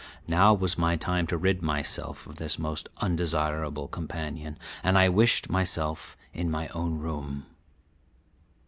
Now 0.27 0.55
was 0.55 0.79
my 0.79 0.95
time 0.95 1.27
to 1.27 1.37
rid 1.37 1.61
myself 1.61 2.25
of 2.25 2.37
this 2.37 2.57
most 2.57 2.89
undesirable 3.01 3.87
companion, 3.87 4.57
and 4.83 4.97
I 4.97 5.09
wished 5.09 5.47
myself 5.47 6.17
in 6.33 6.49
my 6.49 6.69
own 6.69 6.97
room. 6.97 7.45